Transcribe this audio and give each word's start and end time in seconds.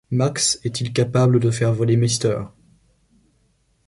Max 0.09 0.59
est-il 0.63 0.93
capable 0.93 1.39
de 1.39 1.51
faire 1.51 1.73
voler 1.73 1.95
Mr. 1.95 2.45